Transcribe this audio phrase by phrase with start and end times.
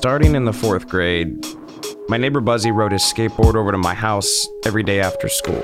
[0.00, 1.44] Starting in the fourth grade,
[2.08, 5.62] my neighbor Buzzy rode his skateboard over to my house every day after school.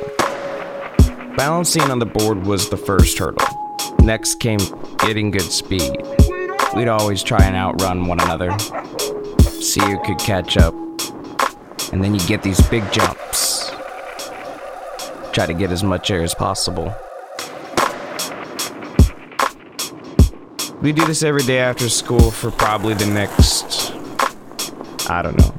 [1.38, 3.46] Balancing on the board was the first hurdle.
[4.01, 4.58] Next came
[4.99, 5.90] getting good speed.
[6.74, 8.54] We'd always try and outrun one another,
[9.62, 10.74] see who could catch up,
[11.90, 13.71] and then you get these big jumps.
[15.32, 16.95] Try to get as much air as possible.
[20.83, 23.95] We do this every day after school for probably the next,
[25.09, 25.55] I don't know,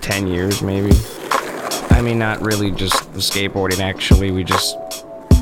[0.00, 0.90] 10 years maybe.
[1.90, 4.30] I mean, not really just the skateboarding, actually.
[4.30, 4.76] We just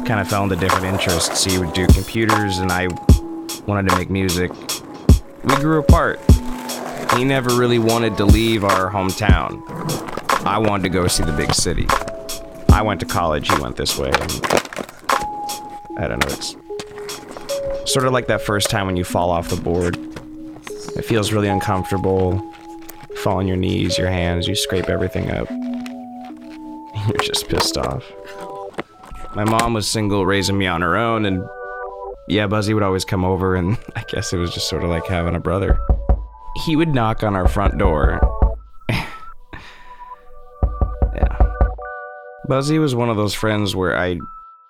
[0.06, 1.44] kind of fell into different interests.
[1.44, 2.88] He would do computers, and I
[3.66, 4.50] wanted to make music.
[5.44, 6.20] We grew apart.
[7.14, 9.62] He never really wanted to leave our hometown.
[10.46, 11.86] I wanted to go see the big city.
[12.70, 14.10] I went to college, he went this way.
[15.98, 16.56] I don't know, it's
[17.90, 19.96] sort of like that first time when you fall off the board.
[20.70, 22.42] It feels really uncomfortable.
[23.22, 25.48] Fall on your knees, your hands, you scrape everything up.
[27.08, 28.04] You're just pissed off.
[29.34, 31.46] My mom was single, raising me on her own, and
[32.28, 35.06] yeah, Buzzy would always come over, and I guess it was just sort of like
[35.06, 35.78] having a brother.
[36.64, 38.18] He would knock on our front door.
[38.90, 39.06] yeah.
[42.48, 44.18] Buzzy was one of those friends where I,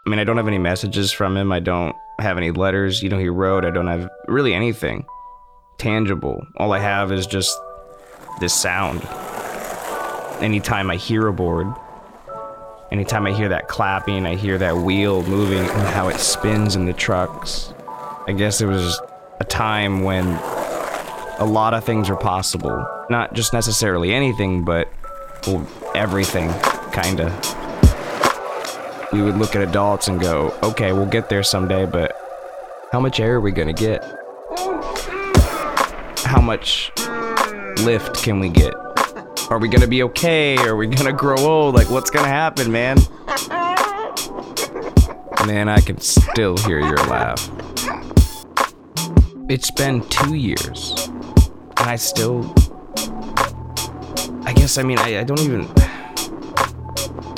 [0.07, 1.53] I mean, I don't have any messages from him.
[1.53, 3.03] I don't have any letters.
[3.03, 3.65] You know, he wrote.
[3.65, 5.07] I don't have really anything
[5.79, 6.47] tangible.
[6.57, 7.59] All I have is just
[8.41, 9.03] this sound.
[10.43, 11.67] Anytime I hear a board,
[12.91, 16.85] anytime I hear that clapping, I hear that wheel moving and how it spins in
[16.85, 17.73] the trucks.
[18.27, 19.01] I guess it was
[19.41, 20.27] a time when
[21.39, 22.87] a lot of things were possible.
[23.09, 24.89] Not just necessarily anything, but
[25.47, 26.53] well, everything,
[26.93, 27.33] kinda.
[29.13, 32.17] We would look at adults and go, okay, we'll get there someday, but
[32.93, 34.05] how much air are we gonna get?
[36.37, 36.93] How much
[37.83, 38.75] lift can we get?
[39.49, 40.59] Are we gonna be okay?
[40.59, 41.75] Are we gonna grow old?
[41.75, 42.99] Like, what's gonna happen, man?
[45.47, 47.51] Man, I can still hear your laugh.
[49.49, 52.55] It's been two years, and I still.
[54.43, 55.67] I guess, I mean, I, I don't even.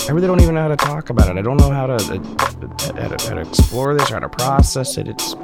[0.08, 1.38] I really don't even know how to talk about it.
[1.38, 4.28] I don't know how to, uh, how to, how to explore this, or how to
[4.28, 5.06] process it.
[5.06, 5.36] It's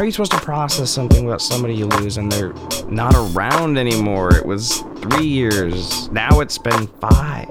[0.00, 2.54] how are you supposed to process something about somebody you lose and they're
[2.88, 4.34] not around anymore?
[4.34, 6.10] It was three years.
[6.10, 7.46] Now it's been five.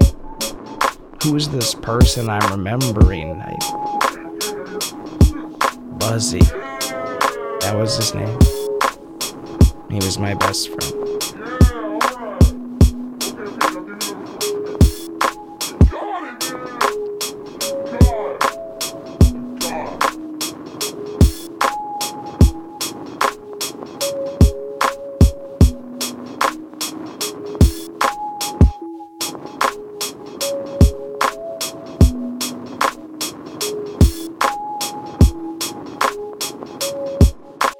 [1.22, 3.40] Who is this person I'm remembering?
[3.40, 3.56] I...
[6.00, 6.40] Buzzy.
[6.40, 8.36] That was his name.
[9.88, 10.99] He was my best friend.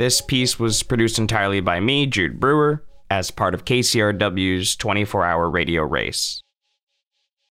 [0.01, 5.51] This piece was produced entirely by me, Jude Brewer, as part of KCRW's 24 hour
[5.51, 6.41] radio race.